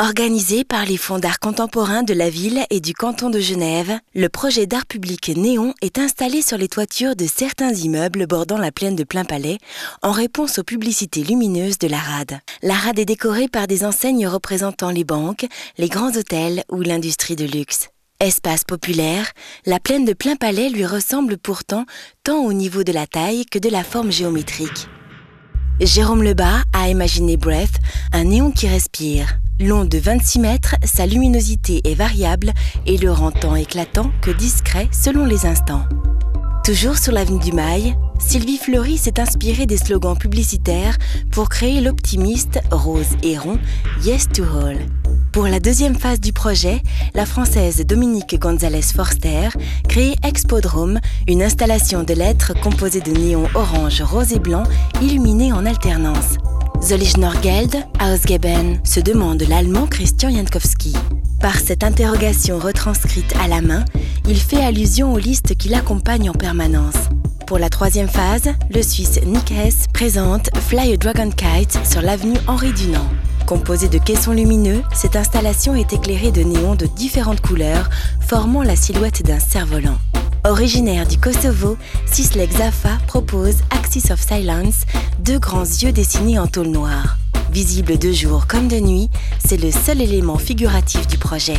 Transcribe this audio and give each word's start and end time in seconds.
Organisé 0.00 0.62
par 0.62 0.84
les 0.84 0.96
fonds 0.96 1.18
d'art 1.18 1.40
contemporain 1.40 2.04
de 2.04 2.14
la 2.14 2.30
ville 2.30 2.64
et 2.70 2.78
du 2.78 2.94
canton 2.94 3.30
de 3.30 3.40
Genève, 3.40 3.98
le 4.14 4.28
projet 4.28 4.66
d'art 4.66 4.86
public 4.86 5.28
Néon 5.36 5.74
est 5.82 5.98
installé 5.98 6.40
sur 6.40 6.56
les 6.56 6.68
toitures 6.68 7.16
de 7.16 7.26
certains 7.26 7.72
immeubles 7.72 8.28
bordant 8.28 8.58
la 8.58 8.70
plaine 8.70 8.94
de 8.94 9.02
Plain-Palais 9.02 9.58
en 10.02 10.12
réponse 10.12 10.60
aux 10.60 10.62
publicités 10.62 11.24
lumineuses 11.24 11.78
de 11.78 11.88
la 11.88 11.98
rade. 11.98 12.38
La 12.62 12.74
rade 12.74 13.00
est 13.00 13.06
décorée 13.06 13.48
par 13.48 13.66
des 13.66 13.84
enseignes 13.84 14.28
représentant 14.28 14.90
les 14.90 15.02
banques, 15.02 15.46
les 15.78 15.88
grands 15.88 16.16
hôtels 16.16 16.62
ou 16.70 16.82
l'industrie 16.82 17.34
de 17.34 17.46
luxe. 17.46 17.88
Espace 18.20 18.62
populaire, 18.62 19.32
la 19.66 19.80
plaine 19.80 20.04
de 20.04 20.12
Plain-Palais 20.12 20.70
lui 20.70 20.86
ressemble 20.86 21.38
pourtant 21.38 21.86
tant 22.22 22.44
au 22.44 22.52
niveau 22.52 22.84
de 22.84 22.92
la 22.92 23.08
taille 23.08 23.46
que 23.46 23.58
de 23.58 23.68
la 23.68 23.82
forme 23.82 24.12
géométrique. 24.12 24.88
Jérôme 25.86 26.24
Lebas 26.24 26.64
a 26.72 26.88
imaginé 26.88 27.36
Breath, 27.36 27.78
un 28.12 28.24
néon 28.24 28.50
qui 28.50 28.66
respire. 28.66 29.38
Long 29.60 29.84
de 29.84 29.98
26 29.98 30.40
mètres, 30.40 30.74
sa 30.84 31.06
luminosité 31.06 31.82
est 31.84 31.94
variable 31.94 32.52
et 32.86 32.96
le 32.96 33.12
rend 33.12 33.30
tant 33.30 33.54
éclatant 33.54 34.10
que 34.20 34.32
discret 34.32 34.88
selon 34.90 35.24
les 35.24 35.46
instants. 35.46 35.84
Toujours 36.64 36.98
sur 36.98 37.12
l'avenue 37.12 37.38
du 37.38 37.52
Mail, 37.52 37.94
Sylvie 38.18 38.58
Fleury 38.58 38.98
s'est 38.98 39.20
inspirée 39.20 39.66
des 39.66 39.76
slogans 39.76 40.18
publicitaires 40.18 40.98
pour 41.30 41.48
créer 41.48 41.80
l'optimiste 41.80 42.60
rose 42.72 43.16
et 43.22 43.38
rond 43.38 43.58
Yes 44.02 44.28
to 44.28 44.42
All. 44.42 44.78
Pour 45.38 45.46
la 45.46 45.60
deuxième 45.60 45.94
phase 45.94 46.18
du 46.18 46.32
projet, 46.32 46.82
la 47.14 47.24
Française 47.24 47.86
Dominique 47.86 48.36
Gonzalez 48.40 48.82
Forster 48.82 49.50
crée 49.88 50.16
Expodrome, 50.24 50.98
une 51.28 51.44
installation 51.44 52.02
de 52.02 52.12
lettres 52.12 52.54
composée 52.60 53.00
de 53.00 53.12
néons 53.12 53.46
orange, 53.54 54.02
rose 54.02 54.32
et 54.32 54.40
blanc 54.40 54.64
illuminés 55.00 55.52
en 55.52 55.64
alternance. 55.64 56.38
Soll 56.82 57.02
ich 57.02 57.16
noch 57.18 57.40
Geld 57.40 57.76
ausgeben 58.00 58.80
se 58.82 58.98
demande 58.98 59.44
l'allemand 59.48 59.86
Christian 59.86 60.30
Jankowski. 60.30 60.92
Par 61.40 61.54
cette 61.60 61.84
interrogation 61.84 62.58
retranscrite 62.58 63.32
à 63.40 63.46
la 63.46 63.60
main, 63.60 63.84
il 64.26 64.40
fait 64.40 64.64
allusion 64.64 65.12
aux 65.12 65.18
listes 65.18 65.54
qui 65.54 65.68
l'accompagnent 65.68 66.30
en 66.30 66.34
permanence. 66.34 67.10
Pour 67.46 67.60
la 67.60 67.70
troisième 67.70 68.08
phase, 68.08 68.50
le 68.74 68.82
Suisse 68.82 69.20
Nick 69.24 69.52
Hess 69.52 69.86
présente 69.92 70.50
Fly 70.66 70.94
a 70.94 70.96
Dragon 70.96 71.30
Kite 71.30 71.78
sur 71.88 72.02
l'avenue 72.02 72.38
Henri 72.48 72.72
Dunant. 72.72 73.06
Composée 73.48 73.88
de 73.88 73.96
caissons 73.96 74.32
lumineux, 74.32 74.82
cette 74.92 75.16
installation 75.16 75.74
est 75.74 75.94
éclairée 75.94 76.32
de 76.32 76.42
néons 76.42 76.74
de 76.74 76.84
différentes 76.84 77.40
couleurs, 77.40 77.88
formant 78.20 78.62
la 78.62 78.76
silhouette 78.76 79.22
d'un 79.22 79.38
cerf-volant. 79.38 79.96
Originaire 80.44 81.06
du 81.06 81.16
Kosovo, 81.16 81.78
Sislek 82.04 82.52
Zafa 82.52 82.98
propose 83.06 83.62
Axis 83.70 84.12
of 84.12 84.20
Silence, 84.20 84.84
deux 85.20 85.38
grands 85.38 85.62
yeux 85.62 85.92
dessinés 85.92 86.38
en 86.38 86.46
tôle 86.46 86.66
noire. 86.66 87.16
Visible 87.50 87.96
de 87.96 88.12
jour 88.12 88.46
comme 88.46 88.68
de 88.68 88.80
nuit, 88.80 89.08
c'est 89.42 89.56
le 89.56 89.70
seul 89.70 90.02
élément 90.02 90.36
figuratif 90.36 91.06
du 91.06 91.16
projet. 91.16 91.56